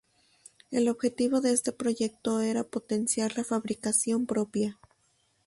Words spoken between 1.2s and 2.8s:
de este proyecto era